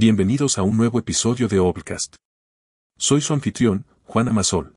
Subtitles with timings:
[0.00, 2.14] Bienvenidos a un nuevo episodio de Obcast.
[2.96, 4.76] Soy su anfitrión, Juan Amasol.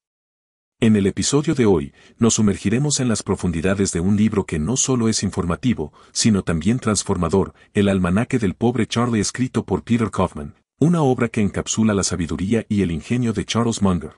[0.79, 4.78] En el episodio de hoy, nos sumergiremos en las profundidades de un libro que no
[4.78, 10.55] solo es informativo, sino también transformador, El almanaque del pobre Charlie escrito por Peter Kaufman,
[10.79, 14.18] una obra que encapsula la sabiduría y el ingenio de Charles Munger.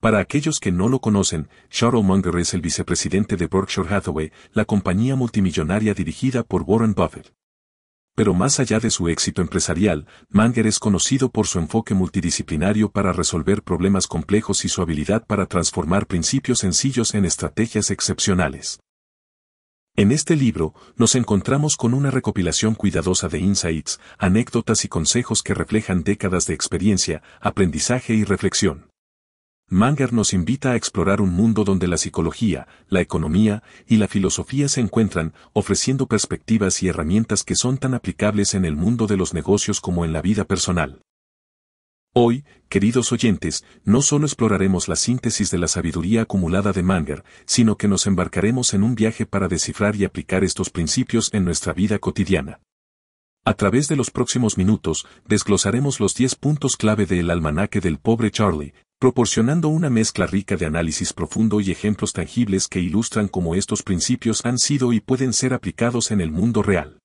[0.00, 4.64] Para aquellos que no lo conocen, Charles Munger es el vicepresidente de Berkshire Hathaway, la
[4.64, 7.35] compañía multimillonaria dirigida por Warren Buffett
[8.16, 13.12] pero más allá de su éxito empresarial, Manger es conocido por su enfoque multidisciplinario para
[13.12, 18.80] resolver problemas complejos y su habilidad para transformar principios sencillos en estrategias excepcionales.
[19.96, 25.54] En este libro, nos encontramos con una recopilación cuidadosa de insights, anécdotas y consejos que
[25.54, 28.85] reflejan décadas de experiencia, aprendizaje y reflexión.
[29.68, 34.68] Manger nos invita a explorar un mundo donde la psicología, la economía y la filosofía
[34.68, 39.34] se encuentran, ofreciendo perspectivas y herramientas que son tan aplicables en el mundo de los
[39.34, 41.02] negocios como en la vida personal.
[42.14, 47.76] Hoy, queridos oyentes, no solo exploraremos la síntesis de la sabiduría acumulada de Manger, sino
[47.76, 51.98] que nos embarcaremos en un viaje para descifrar y aplicar estos principios en nuestra vida
[51.98, 52.60] cotidiana.
[53.44, 58.30] A través de los próximos minutos, desglosaremos los 10 puntos clave del almanaque del pobre
[58.30, 63.82] Charlie, proporcionando una mezcla rica de análisis profundo y ejemplos tangibles que ilustran cómo estos
[63.82, 66.98] principios han sido y pueden ser aplicados en el mundo real.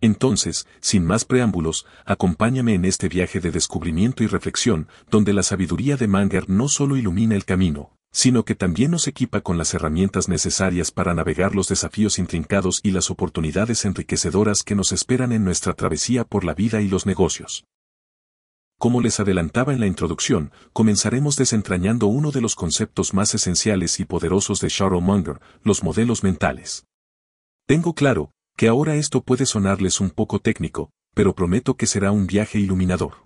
[0.00, 5.96] Entonces, sin más preámbulos, acompáñame en este viaje de descubrimiento y reflexión, donde la sabiduría
[5.96, 10.28] de Manger no solo ilumina el camino, sino que también nos equipa con las herramientas
[10.28, 15.74] necesarias para navegar los desafíos intrincados y las oportunidades enriquecedoras que nos esperan en nuestra
[15.74, 17.64] travesía por la vida y los negocios.
[18.82, 24.04] Como les adelantaba en la introducción, comenzaremos desentrañando uno de los conceptos más esenciales y
[24.04, 26.84] poderosos de Munger, los modelos mentales.
[27.68, 32.26] Tengo claro, que ahora esto puede sonarles un poco técnico, pero prometo que será un
[32.26, 33.24] viaje iluminador.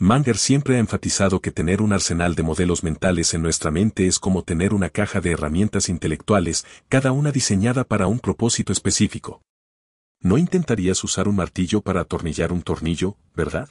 [0.00, 4.18] Munger siempre ha enfatizado que tener un arsenal de modelos mentales en nuestra mente es
[4.18, 9.40] como tener una caja de herramientas intelectuales, cada una diseñada para un propósito específico.
[10.20, 13.68] ¿No intentarías usar un martillo para atornillar un tornillo, verdad?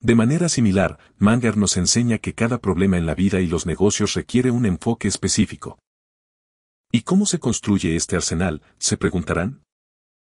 [0.00, 4.14] De manera similar, Manger nos enseña que cada problema en la vida y los negocios
[4.14, 5.78] requiere un enfoque específico.
[6.92, 8.62] ¿Y cómo se construye este arsenal?
[8.78, 9.62] se preguntarán.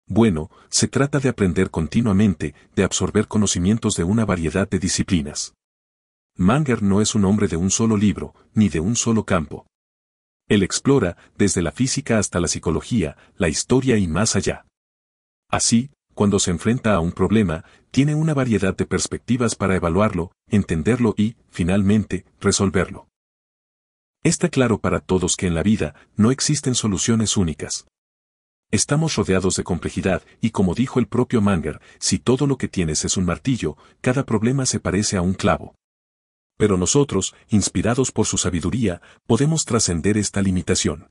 [0.06, 5.54] Bueno, se trata de aprender continuamente, de absorber conocimientos de una variedad de disciplinas.
[6.37, 9.66] Manger no es un hombre de un solo libro, ni de un solo campo.
[10.48, 14.66] Él explora, desde la física hasta la psicología, la historia y más allá.
[15.48, 21.15] Así, cuando se enfrenta a un problema, tiene una variedad de perspectivas para evaluarlo, entenderlo
[21.16, 23.09] y, finalmente, resolverlo.
[24.22, 27.87] Está claro para todos que en la vida no existen soluciones únicas.
[28.71, 33.04] Estamos rodeados de complejidad y como dijo el propio Manger, si todo lo que tienes
[33.04, 35.75] es un martillo, cada problema se parece a un clavo.
[36.56, 41.09] Pero nosotros, inspirados por su sabiduría, podemos trascender esta limitación.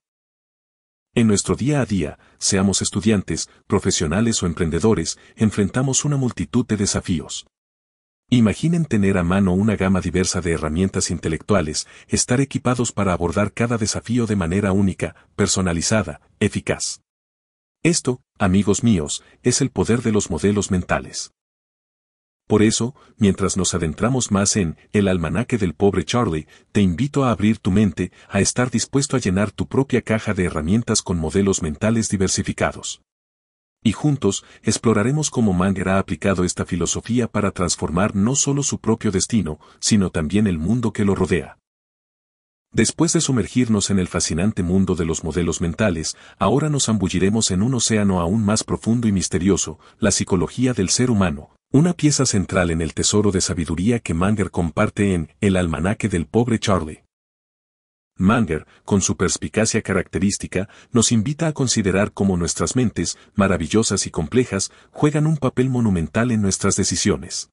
[1.19, 7.45] En nuestro día a día, seamos estudiantes, profesionales o emprendedores, enfrentamos una multitud de desafíos.
[8.29, 13.77] Imaginen tener a mano una gama diversa de herramientas intelectuales, estar equipados para abordar cada
[13.77, 17.01] desafío de manera única, personalizada, eficaz.
[17.83, 21.33] Esto, amigos míos, es el poder de los modelos mentales.
[22.49, 27.29] Por eso, mientras nos adentramos más en El almanaque del pobre Charlie, te invito a
[27.29, 31.61] abrir tu mente, a estar dispuesto a llenar tu propia caja de herramientas con modelos
[31.61, 33.03] mentales diversificados.
[33.83, 39.11] Y juntos, exploraremos cómo Manger ha aplicado esta filosofía para transformar no solo su propio
[39.11, 41.59] destino, sino también el mundo que lo rodea.
[42.71, 47.61] Después de sumergirnos en el fascinante mundo de los modelos mentales, ahora nos zambulliremos en
[47.61, 52.71] un océano aún más profundo y misterioso, la psicología del ser humano, una pieza central
[52.71, 57.03] en el tesoro de sabiduría que Manger comparte en El almanaque del pobre Charlie.
[58.17, 64.71] Manger, con su perspicacia característica, nos invita a considerar cómo nuestras mentes, maravillosas y complejas,
[64.89, 67.51] juegan un papel monumental en nuestras decisiones.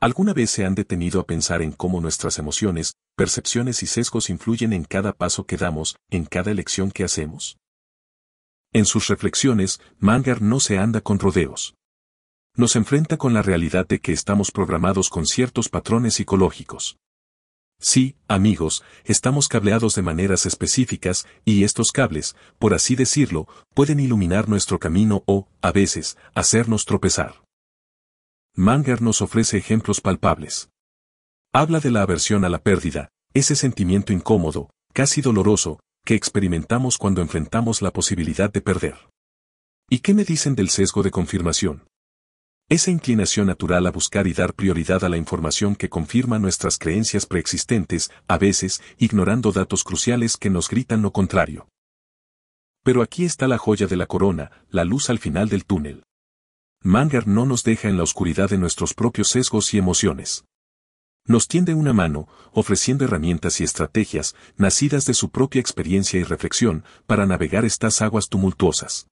[0.00, 4.72] ¿Alguna vez se han detenido a pensar en cómo nuestras emociones, percepciones y sesgos influyen
[4.72, 7.58] en cada paso que damos, en cada elección que hacemos?
[8.72, 11.74] En sus reflexiones, Manger no se anda con rodeos
[12.56, 16.96] nos enfrenta con la realidad de que estamos programados con ciertos patrones psicológicos.
[17.78, 24.48] Sí, amigos, estamos cableados de maneras específicas, y estos cables, por así decirlo, pueden iluminar
[24.48, 27.42] nuestro camino o, a veces, hacernos tropezar.
[28.54, 30.70] Manger nos ofrece ejemplos palpables.
[31.52, 37.20] Habla de la aversión a la pérdida, ese sentimiento incómodo, casi doloroso, que experimentamos cuando
[37.20, 38.94] enfrentamos la posibilidad de perder.
[39.90, 41.86] ¿Y qué me dicen del sesgo de confirmación?
[42.68, 47.24] Esa inclinación natural a buscar y dar prioridad a la información que confirma nuestras creencias
[47.24, 51.68] preexistentes, a veces, ignorando datos cruciales que nos gritan lo contrario.
[52.82, 56.02] Pero aquí está la joya de la corona, la luz al final del túnel.
[56.82, 60.44] Manger no nos deja en la oscuridad de nuestros propios sesgos y emociones.
[61.24, 66.84] Nos tiende una mano, ofreciendo herramientas y estrategias, nacidas de su propia experiencia y reflexión,
[67.06, 69.06] para navegar estas aguas tumultuosas.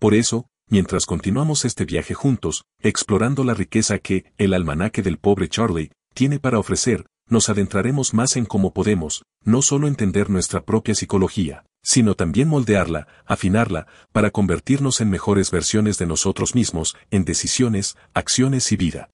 [0.00, 5.50] Por eso, mientras continuamos este viaje juntos, explorando la riqueza que, el almanaque del pobre
[5.50, 10.94] Charlie, tiene para ofrecer, nos adentraremos más en cómo podemos, no solo entender nuestra propia
[10.94, 17.98] psicología, sino también moldearla, afinarla, para convertirnos en mejores versiones de nosotros mismos, en decisiones,
[18.14, 19.10] acciones y vida.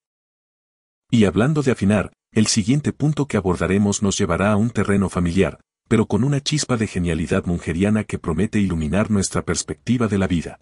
[1.10, 5.58] Y hablando de afinar, el siguiente punto que abordaremos nos llevará a un terreno familiar,
[5.88, 10.60] pero con una chispa de genialidad mungeriana que promete iluminar nuestra perspectiva de la vida.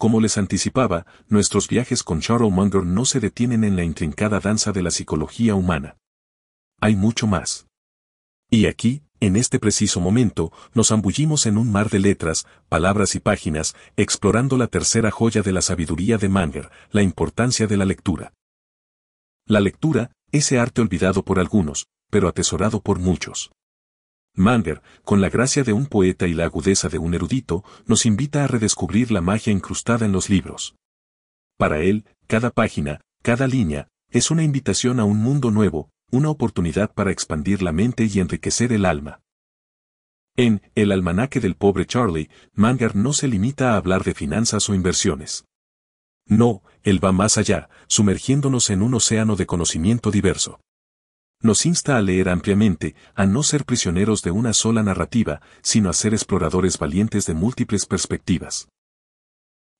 [0.00, 4.72] Como les anticipaba, nuestros viajes con Charles Munger no se detienen en la intrincada danza
[4.72, 5.98] de la psicología humana.
[6.80, 7.66] Hay mucho más.
[8.48, 13.20] Y aquí, en este preciso momento, nos zambullimos en un mar de letras, palabras y
[13.20, 18.32] páginas, explorando la tercera joya de la sabiduría de Manger, la importancia de la lectura.
[19.44, 23.50] La lectura, ese arte olvidado por algunos, pero atesorado por muchos.
[24.40, 28.42] Manger, con la gracia de un poeta y la agudeza de un erudito, nos invita
[28.42, 30.74] a redescubrir la magia incrustada en los libros.
[31.56, 36.92] Para él, cada página, cada línea, es una invitación a un mundo nuevo, una oportunidad
[36.92, 39.20] para expandir la mente y enriquecer el alma.
[40.36, 44.74] En El almanaque del pobre Charlie, Manger no se limita a hablar de finanzas o
[44.74, 45.44] inversiones.
[46.26, 50.60] No, él va más allá, sumergiéndonos en un océano de conocimiento diverso.
[51.42, 55.94] Nos insta a leer ampliamente, a no ser prisioneros de una sola narrativa, sino a
[55.94, 58.68] ser exploradores valientes de múltiples perspectivas.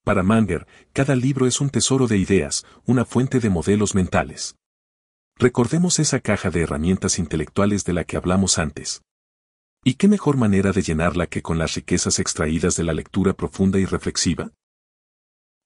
[0.02, 4.56] Para Manger, cada libro es un tesoro de ideas, una fuente de modelos mentales.
[5.36, 9.02] Recordemos esa caja de herramientas intelectuales de la que hablamos antes.
[9.84, 13.78] ¿Y qué mejor manera de llenarla que con las riquezas extraídas de la lectura profunda
[13.78, 14.50] y reflexiva?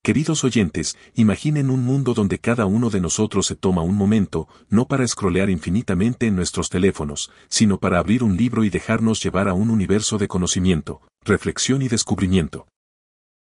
[0.05, 4.87] Queridos oyentes, imaginen un mundo donde cada uno de nosotros se toma un momento, no
[4.87, 9.55] para escrolear infinitamente en nuestros teléfonos, sino para abrir un libro y dejarnos llevar a
[9.55, 12.69] un universo de conocimiento, reflexión y descubrimiento.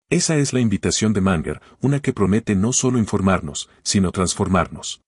[0.09, 5.03] Esa es la invitación de Manger, una que promete no solo informarnos, sino transformarnos.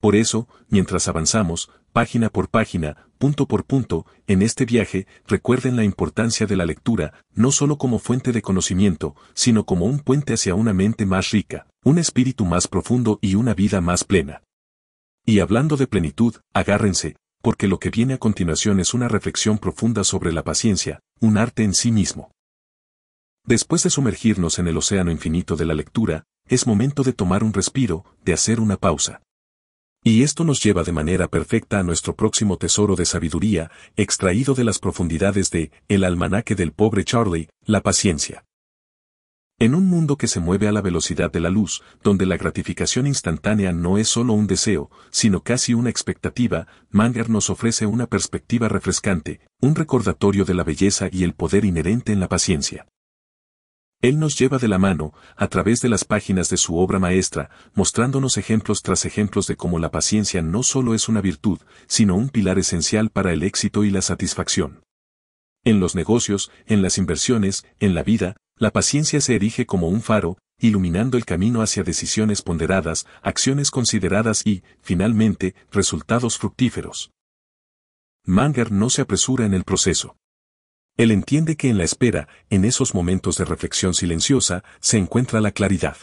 [0.00, 5.84] Por eso, mientras avanzamos, página por página, punto por punto, en este viaje, recuerden la
[5.84, 10.54] importancia de la lectura, no solo como fuente de conocimiento, sino como un puente hacia
[10.54, 14.42] una mente más rica, un espíritu más profundo y una vida más plena.
[15.26, 20.04] Y hablando de plenitud, agárrense, porque lo que viene a continuación es una reflexión profunda
[20.04, 22.30] sobre la paciencia, un arte en sí mismo.
[23.44, 27.52] Después de sumergirnos en el océano infinito de la lectura, es momento de tomar un
[27.52, 29.20] respiro, de hacer una pausa.
[30.08, 34.64] Y esto nos lleva de manera perfecta a nuestro próximo tesoro de sabiduría, extraído de
[34.64, 38.46] las profundidades de El almanaque del pobre Charlie, la paciencia.
[39.58, 43.06] En un mundo que se mueve a la velocidad de la luz, donde la gratificación
[43.06, 48.70] instantánea no es solo un deseo, sino casi una expectativa, Manger nos ofrece una perspectiva
[48.70, 52.86] refrescante, un recordatorio de la belleza y el poder inherente en la paciencia.
[54.00, 57.50] Él nos lleva de la mano, a través de las páginas de su obra maestra,
[57.74, 61.58] mostrándonos ejemplos tras ejemplos de cómo la paciencia no solo es una virtud,
[61.88, 64.84] sino un pilar esencial para el éxito y la satisfacción.
[65.64, 70.00] En los negocios, en las inversiones, en la vida, la paciencia se erige como un
[70.00, 77.10] faro, iluminando el camino hacia decisiones ponderadas, acciones consideradas y, finalmente, resultados fructíferos.
[78.24, 80.16] Manger no se apresura en el proceso.
[80.98, 85.52] Él entiende que en la espera, en esos momentos de reflexión silenciosa, se encuentra la
[85.52, 85.96] claridad.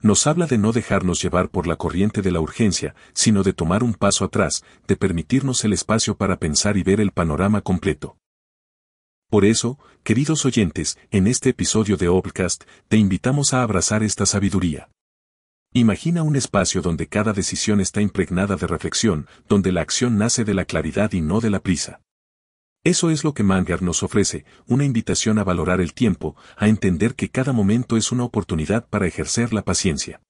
[0.00, 3.82] Nos habla de no dejarnos llevar por la corriente de la urgencia, sino de tomar
[3.82, 8.16] un paso atrás, de permitirnos el espacio para pensar y ver el panorama completo.
[9.28, 14.88] Por eso, queridos oyentes, en este episodio de Obcast, te invitamos a abrazar esta sabiduría.
[15.74, 20.54] Imagina un espacio donde cada decisión está impregnada de reflexión, donde la acción nace de
[20.54, 22.00] la claridad y no de la prisa.
[22.84, 27.14] Eso es lo que Manger nos ofrece, una invitación a valorar el tiempo, a entender
[27.14, 30.20] que cada momento es una oportunidad para ejercer la paciencia.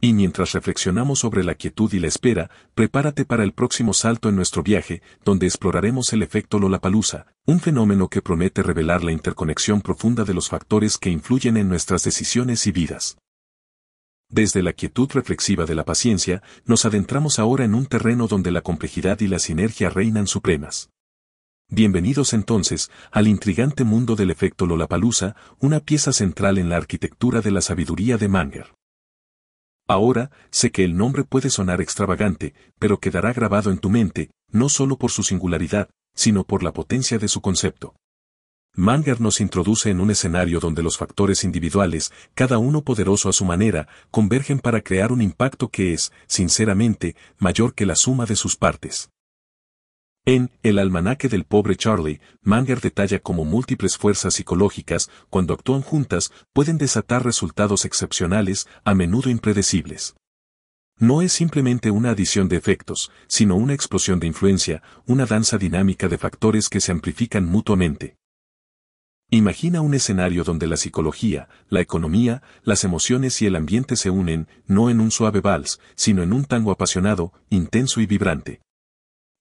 [0.00, 4.36] Y mientras reflexionamos sobre la quietud y la espera, prepárate para el próximo salto en
[4.36, 10.24] nuestro viaje, donde exploraremos el efecto Lollapalooza, un fenómeno que promete revelar la interconexión profunda
[10.24, 13.16] de los factores que influyen en nuestras decisiones y vidas.
[14.28, 18.62] Desde la quietud reflexiva de la paciencia, nos adentramos ahora en un terreno donde la
[18.62, 20.90] complejidad y la sinergia reinan supremas.
[21.70, 27.50] Bienvenidos entonces al intrigante mundo del efecto Lollapalooza, una pieza central en la arquitectura de
[27.50, 28.74] la sabiduría de Manger.
[29.88, 34.68] Ahora, sé que el nombre puede sonar extravagante, pero quedará grabado en tu mente, no
[34.68, 37.94] solo por su singularidad, sino por la potencia de su concepto.
[38.76, 43.44] Manger nos introduce en un escenario donde los factores individuales, cada uno poderoso a su
[43.44, 48.54] manera, convergen para crear un impacto que es, sinceramente, mayor que la suma de sus
[48.54, 49.10] partes.
[50.26, 56.32] En El almanaque del pobre Charlie, Manger detalla cómo múltiples fuerzas psicológicas, cuando actúan juntas,
[56.54, 60.16] pueden desatar resultados excepcionales, a menudo impredecibles.
[60.98, 66.08] No es simplemente una adición de efectos, sino una explosión de influencia, una danza dinámica
[66.08, 68.16] de factores que se amplifican mutuamente.
[69.28, 74.48] Imagina un escenario donde la psicología, la economía, las emociones y el ambiente se unen,
[74.66, 78.62] no en un suave vals, sino en un tango apasionado, intenso y vibrante.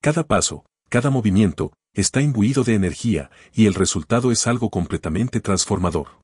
[0.01, 6.21] Cada paso, cada movimiento, está imbuido de energía, y el resultado es algo completamente transformador.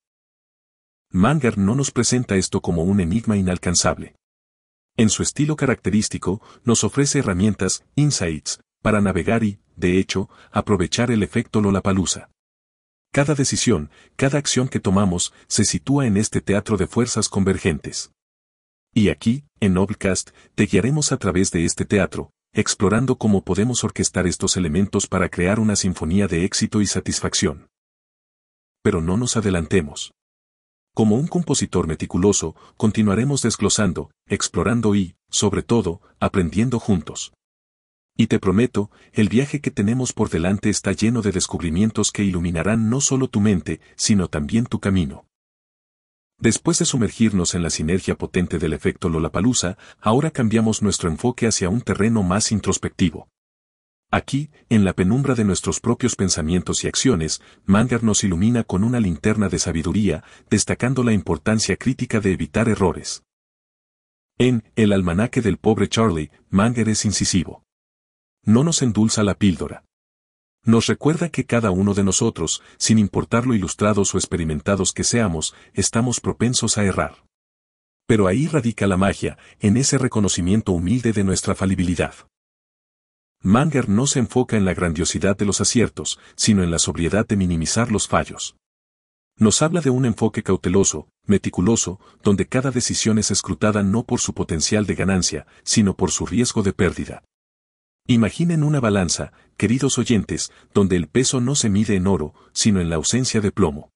[1.10, 4.14] Manger no nos presenta esto como un enigma inalcanzable.
[4.96, 11.24] En su estilo característico, nos ofrece herramientas, insights, para navegar y, de hecho, aprovechar el
[11.24, 12.30] efecto Lollapalooza.
[13.12, 18.12] Cada decisión, cada acción que tomamos, se sitúa en este teatro de fuerzas convergentes.
[18.94, 24.26] Y aquí, en Noblecast, te guiaremos a través de este teatro, explorando cómo podemos orquestar
[24.26, 27.68] estos elementos para crear una sinfonía de éxito y satisfacción.
[28.82, 30.12] Pero no nos adelantemos.
[30.94, 37.32] Como un compositor meticuloso, continuaremos desglosando, explorando y, sobre todo, aprendiendo juntos.
[38.16, 42.90] Y te prometo, el viaje que tenemos por delante está lleno de descubrimientos que iluminarán
[42.90, 45.24] no solo tu mente, sino también tu camino.
[46.40, 51.68] Después de sumergirnos en la sinergia potente del efecto Lollapalooza, ahora cambiamos nuestro enfoque hacia
[51.68, 53.28] un terreno más introspectivo.
[54.10, 58.98] Aquí, en la penumbra de nuestros propios pensamientos y acciones, Manger nos ilumina con una
[58.98, 63.22] linterna de sabiduría, destacando la importancia crítica de evitar errores.
[64.38, 67.62] En El almanaque del pobre Charlie, Manger es incisivo
[68.44, 69.84] no nos endulza la píldora.
[70.64, 75.54] Nos recuerda que cada uno de nosotros, sin importar lo ilustrados o experimentados que seamos,
[75.72, 77.24] estamos propensos a errar.
[78.06, 82.14] Pero ahí radica la magia, en ese reconocimiento humilde de nuestra falibilidad.
[83.42, 87.36] Manger no se enfoca en la grandiosidad de los aciertos, sino en la sobriedad de
[87.36, 88.56] minimizar los fallos.
[89.38, 94.34] Nos habla de un enfoque cauteloso, meticuloso, donde cada decisión es escrutada no por su
[94.34, 97.22] potencial de ganancia, sino por su riesgo de pérdida.
[98.10, 102.90] Imaginen una balanza, queridos oyentes, donde el peso no se mide en oro, sino en
[102.90, 103.92] la ausencia de plomo.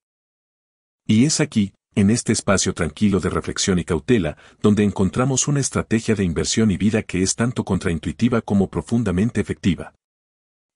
[1.04, 6.14] Y es aquí, en este espacio tranquilo de reflexión y cautela, donde encontramos una estrategia
[6.14, 9.94] de inversión y vida que es tanto contraintuitiva como profundamente efectiva.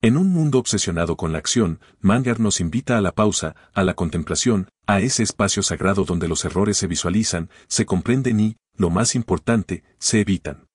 [0.03, 3.95] En un mundo obsesionado con la acción, Manger nos invita a la pausa, a la
[3.95, 9.15] contemplación, a ese espacio sagrado donde los errores se visualizan, se comprenden y, lo más
[9.15, 10.68] importante, se evitan.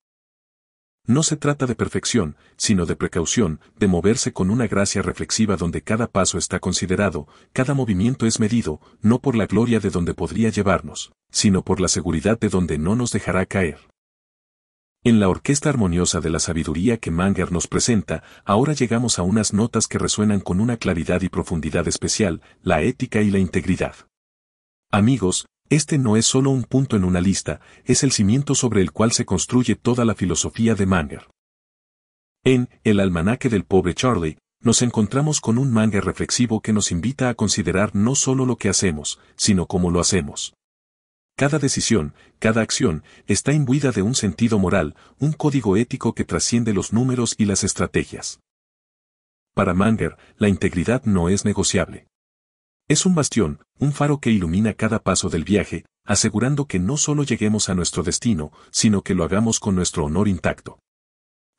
[1.06, 5.82] No se trata de perfección, sino de precaución, de moverse con una gracia reflexiva donde
[5.82, 10.50] cada paso está considerado, cada movimiento es medido, no por la gloria de donde podría
[10.50, 13.80] llevarnos, sino por la seguridad de donde no nos dejará caer.
[15.04, 19.52] En la orquesta armoniosa de la sabiduría que Manger nos presenta, ahora llegamos a unas
[19.52, 23.96] notas que resuenan con una claridad y profundidad especial, la ética y la integridad.
[24.90, 28.92] Amigos, este no es solo un punto en una lista, es el cimiento sobre el
[28.92, 31.28] cual se construye toda la filosofía de Manger.
[32.44, 37.30] En El almanaque del pobre Charlie, nos encontramos con un manga reflexivo que nos invita
[37.30, 40.54] a considerar no solo lo que hacemos, sino cómo lo hacemos.
[41.36, 46.74] Cada decisión, cada acción, está imbuida de un sentido moral, un código ético que trasciende
[46.74, 48.40] los números y las estrategias.
[49.56, 52.08] Para Manger, la integridad no es negociable.
[52.94, 57.24] Es un bastión, un faro que ilumina cada paso del viaje, asegurando que no solo
[57.24, 60.78] lleguemos a nuestro destino, sino que lo hagamos con nuestro honor intacto.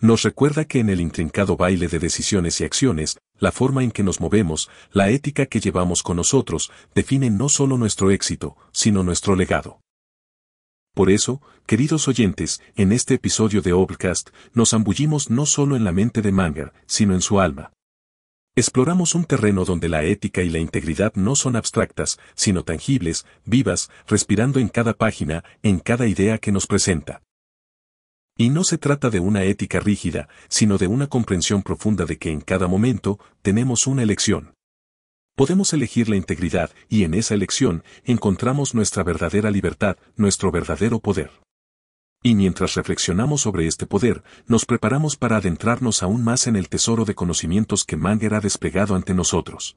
[0.00, 4.05] Nos recuerda que en el intrincado baile de decisiones y acciones, la forma en que
[4.05, 9.35] nos movemos, la ética que llevamos con nosotros, define no solo nuestro éxito, sino nuestro
[9.35, 9.81] legado.
[10.95, 15.91] Por eso, queridos oyentes, en este episodio de Obcast, nos zambullimos no solo en la
[15.91, 17.73] mente de Manger, sino en su alma.
[18.56, 23.90] Exploramos un terreno donde la ética y la integridad no son abstractas, sino tangibles, vivas,
[24.06, 27.20] respirando en cada página, en cada idea que nos presenta.
[28.37, 32.30] Y no se trata de una ética rígida, sino de una comprensión profunda de que
[32.30, 34.54] en cada momento tenemos una elección.
[35.34, 41.32] Podemos elegir la integridad y en esa elección encontramos nuestra verdadera libertad, nuestro verdadero poder.
[42.26, 47.04] Y mientras reflexionamos sobre este poder, nos preparamos para adentrarnos aún más en el tesoro
[47.04, 49.76] de conocimientos que Manger ha desplegado ante nosotros.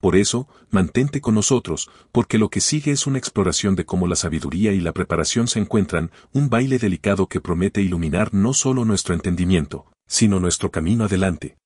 [0.00, 4.14] Por eso, mantente con nosotros, porque lo que sigue es una exploración de cómo la
[4.14, 9.12] sabiduría y la preparación se encuentran, un baile delicado que promete iluminar no solo nuestro
[9.12, 11.56] entendimiento, sino nuestro camino adelante.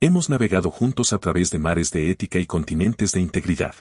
[0.00, 3.74] Hemos navegado juntos a través de mares de ética y continentes de integridad.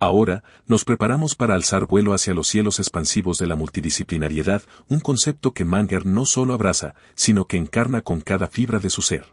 [0.00, 5.52] Ahora, nos preparamos para alzar vuelo hacia los cielos expansivos de la multidisciplinariedad, un concepto
[5.52, 9.32] que Manger no solo abraza, sino que encarna con cada fibra de su ser.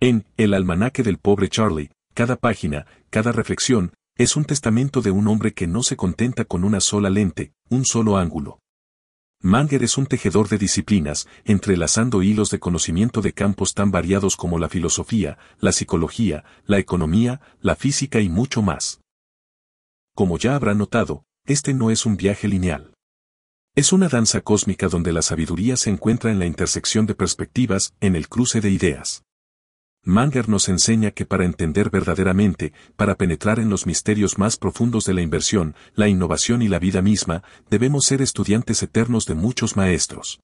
[0.00, 5.28] En El almanaque del pobre Charlie, cada página, cada reflexión, es un testamento de un
[5.28, 8.58] hombre que no se contenta con una sola lente, un solo ángulo.
[9.40, 14.58] Manger es un tejedor de disciplinas, entrelazando hilos de conocimiento de campos tan variados como
[14.58, 19.00] la filosofía, la psicología, la economía, la física y mucho más.
[20.14, 22.94] Como ya habrá notado, este no es un viaje lineal.
[23.74, 28.14] Es una danza cósmica donde la sabiduría se encuentra en la intersección de perspectivas, en
[28.14, 29.24] el cruce de ideas.
[30.04, 35.14] Manger nos enseña que para entender verdaderamente, para penetrar en los misterios más profundos de
[35.14, 40.38] la inversión, la innovación y la vida misma, debemos ser estudiantes eternos de muchos maestros.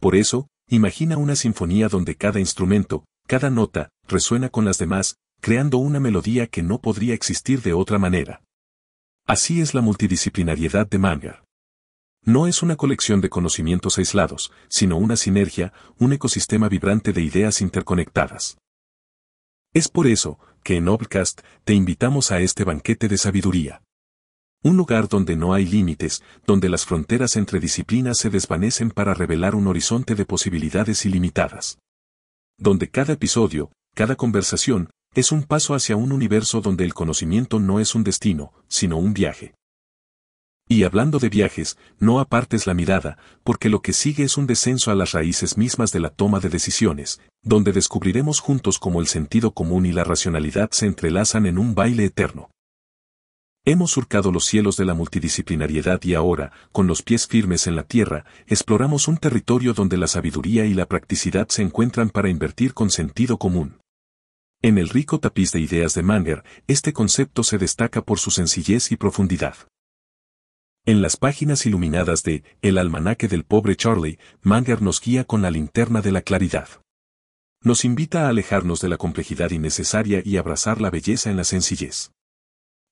[0.00, 5.78] Por eso, imagina una sinfonía donde cada instrumento, cada nota, resuena con las demás, creando
[5.78, 8.42] una melodía que no podría existir de otra manera.
[9.28, 11.44] Así es la multidisciplinariedad de Manger.
[12.24, 17.60] No es una colección de conocimientos aislados, sino una sinergia, un ecosistema vibrante de ideas
[17.60, 18.56] interconectadas.
[19.74, 23.82] Es por eso, que en Obcast te invitamos a este banquete de sabiduría.
[24.62, 29.54] Un lugar donde no hay límites, donde las fronteras entre disciplinas se desvanecen para revelar
[29.54, 31.78] un horizonte de posibilidades ilimitadas.
[32.56, 37.80] Donde cada episodio, cada conversación, es un paso hacia un universo donde el conocimiento no
[37.80, 39.54] es un destino, sino un viaje.
[40.68, 44.90] Y hablando de viajes, no apartes la mirada, porque lo que sigue es un descenso
[44.90, 49.52] a las raíces mismas de la toma de decisiones, donde descubriremos juntos cómo el sentido
[49.52, 52.50] común y la racionalidad se entrelazan en un baile eterno.
[53.64, 57.82] Hemos surcado los cielos de la multidisciplinariedad y ahora, con los pies firmes en la
[57.82, 62.90] tierra, exploramos un territorio donde la sabiduría y la practicidad se encuentran para invertir con
[62.90, 63.78] sentido común.
[64.60, 68.90] En el rico tapiz de ideas de Manger, este concepto se destaca por su sencillez
[68.90, 69.54] y profundidad.
[70.84, 75.52] En las páginas iluminadas de El almanaque del pobre Charlie, Manger nos guía con la
[75.52, 76.68] linterna de la claridad.
[77.62, 82.10] Nos invita a alejarnos de la complejidad innecesaria y abrazar la belleza en la sencillez.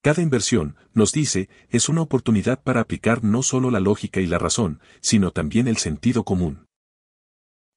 [0.03, 4.39] Cada inversión, nos dice, es una oportunidad para aplicar no solo la lógica y la
[4.39, 6.66] razón, sino también el sentido común.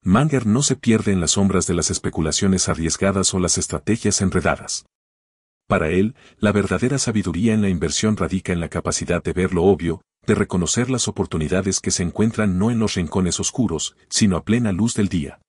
[0.04, 4.86] Manger no se pierde en las sombras de las especulaciones arriesgadas o las estrategias enredadas.
[5.68, 9.64] Para él, la verdadera sabiduría en la inversión radica en la capacidad de ver lo
[9.64, 14.46] obvio, de reconocer las oportunidades que se encuentran no en los rincones oscuros, sino a
[14.46, 15.42] plena luz del día.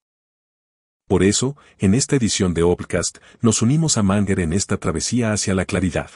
[1.07, 5.55] Por eso, en esta edición de Obcast, nos unimos a Manger en esta travesía hacia
[5.55, 6.11] la claridad.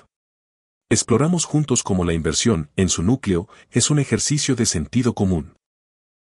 [0.91, 5.55] Exploramos juntos cómo la inversión, en su núcleo, es un ejercicio de sentido común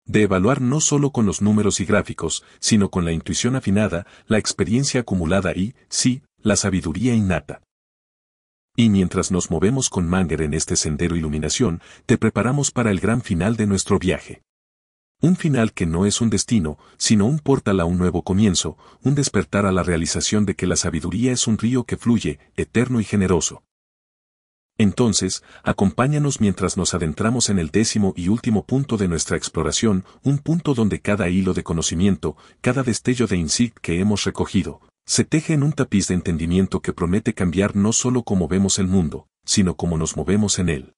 [0.06, 4.38] de evaluar no solo con los números y gráficos, sino con la intuición afinada, la
[4.38, 7.62] experiencia acumulada y, sí, la sabiduría innata.
[8.78, 13.22] Y mientras nos movemos con Manger en este sendero iluminación, te preparamos para el gran
[13.22, 14.42] final de nuestro viaje.
[15.22, 19.16] Un final que no es un destino, sino un portal a un nuevo comienzo, un
[19.16, 23.06] despertar a la realización de que la sabiduría es un río que fluye, eterno y
[23.06, 23.64] generoso.
[24.78, 30.38] Entonces, acompáñanos mientras nos adentramos en el décimo y último punto de nuestra exploración, un
[30.38, 35.54] punto donde cada hilo de conocimiento, cada destello de insight que hemos recogido, se teje
[35.54, 39.76] en un tapiz de entendimiento que promete cambiar no solo cómo vemos el mundo, sino
[39.76, 40.94] cómo nos movemos en él.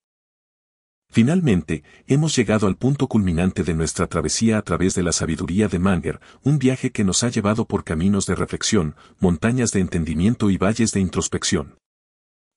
[1.10, 5.80] Finalmente, hemos llegado al punto culminante de nuestra travesía a través de la sabiduría de
[5.80, 10.58] Manger, un viaje que nos ha llevado por caminos de reflexión, montañas de entendimiento y
[10.58, 11.78] valles de introspección.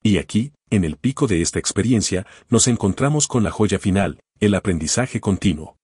[0.03, 4.55] Y aquí, en el pico de esta experiencia, nos encontramos con la joya final, el
[4.55, 5.77] aprendizaje continuo.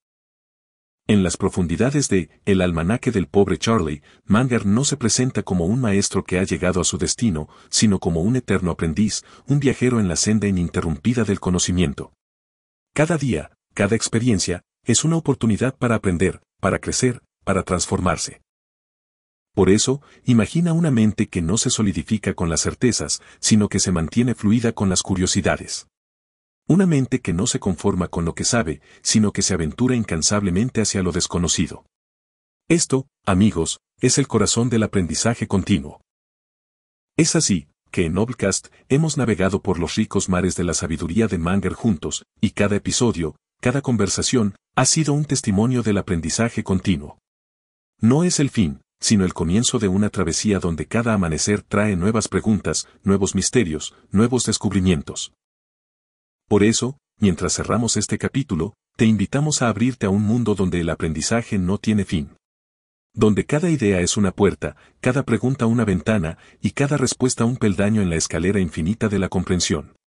[1.06, 5.80] En las profundidades de El almanaque del pobre Charlie, Manger no se presenta como un
[5.80, 10.08] maestro que ha llegado a su destino, sino como un eterno aprendiz, un viajero en
[10.08, 12.12] la senda ininterrumpida del conocimiento.
[12.92, 18.42] Cada día, cada experiencia, es una oportunidad para aprender, para crecer, para transformarse.
[19.58, 23.90] Por eso, imagina una mente que no se solidifica con las certezas, sino que se
[23.90, 25.88] mantiene fluida con las curiosidades.
[26.68, 30.80] Una mente que no se conforma con lo que sabe, sino que se aventura incansablemente
[30.80, 31.84] hacia lo desconocido.
[32.68, 36.02] Esto, amigos, es el corazón del aprendizaje continuo.
[37.16, 41.38] Es así, que en Noblecast hemos navegado por los ricos mares de la sabiduría de
[41.38, 47.18] Manger juntos, y cada episodio, cada conversación, ha sido un testimonio del aprendizaje continuo.
[48.00, 52.28] No es el fin, sino el comienzo de una travesía donde cada amanecer trae nuevas
[52.28, 55.32] preguntas, nuevos misterios, nuevos descubrimientos.
[56.48, 60.88] Por eso, mientras cerramos este capítulo, te invitamos a abrirte a un mundo donde el
[60.90, 62.36] aprendizaje no tiene fin.
[63.12, 68.00] Donde cada idea es una puerta, cada pregunta una ventana, y cada respuesta un peldaño
[68.00, 69.97] en la escalera infinita de la comprensión.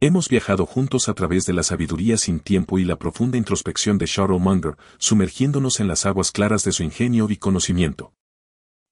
[0.00, 4.06] Hemos viajado juntos a través de la sabiduría sin tiempo y la profunda introspección de
[4.06, 8.12] Charles Munger, sumergiéndonos en las aguas claras de su ingenio y conocimiento.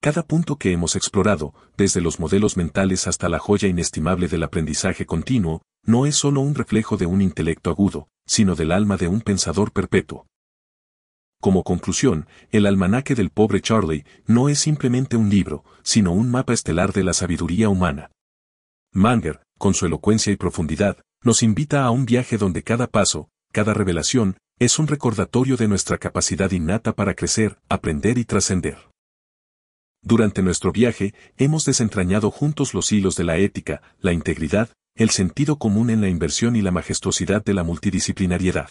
[0.01, 5.07] Cada punto que hemos explorado, desde los modelos mentales hasta la joya inestimable del aprendizaje
[5.07, 9.21] continuo, no es solo un reflejo de un intelecto agudo, sino del alma de un
[9.21, 10.27] pensador perpetuo.
[11.41, 16.53] Como conclusión, el almanaque del pobre Charlie no es simplemente un libro, sino un mapa
[16.53, 18.11] estelar de la sabiduría humana.
[18.93, 23.75] Manger, con su elocuencia y profundidad, nos invita a un viaje donde cada paso, cada
[23.75, 28.79] revelación, es un recordatorio de nuestra capacidad innata para crecer, aprender y trascender.
[30.03, 35.57] Durante nuestro viaje, hemos desentrañado juntos los hilos de la ética, la integridad, el sentido
[35.59, 38.71] común en la inversión y la majestuosidad de la multidisciplinariedad.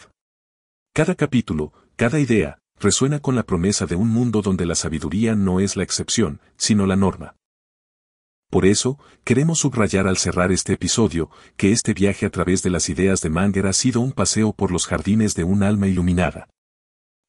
[0.94, 5.60] Cada capítulo, cada idea, resuena con la promesa de un mundo donde la sabiduría no
[5.60, 7.36] es la excepción, sino la norma.
[8.56, 12.88] Por eso, queremos subrayar al cerrar este episodio, que este viaje a través de las
[12.88, 16.48] ideas de Manger ha sido un paseo por los jardines de un alma iluminada.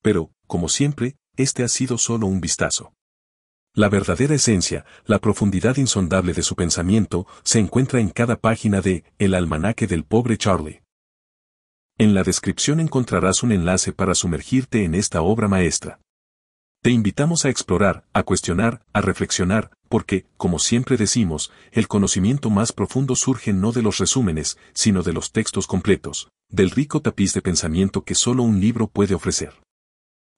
[0.02, 2.92] Pero, como siempre, este ha sido solo un vistazo.
[3.74, 9.02] La verdadera esencia, la profundidad insondable de su pensamiento, se encuentra en cada página de
[9.18, 10.84] El almanaque del pobre Charlie.
[11.98, 15.98] En la descripción encontrarás un enlace para sumergirte en esta obra maestra.
[16.84, 22.72] Te invitamos a explorar, a cuestionar, a reflexionar, porque, como siempre decimos, el conocimiento más
[22.72, 27.42] profundo surge no de los resúmenes, sino de los textos completos, del rico tapiz de
[27.42, 29.54] pensamiento que solo un libro puede ofrecer.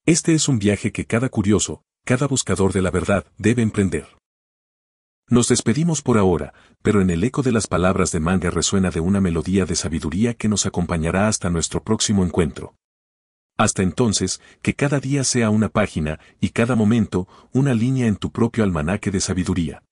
[0.07, 4.07] Este es un viaje que cada curioso, cada buscador de la verdad debe emprender.
[5.31, 9.01] Nos despedimos por ahora, pero en el eco de las palabras de Manga resuena de
[9.01, 12.75] una melodía de sabiduría que nos acompañará hasta nuestro próximo encuentro.
[13.59, 18.31] Hasta entonces, que cada día sea una página, y cada momento, una línea en tu
[18.31, 19.83] propio almanaque de sabiduría.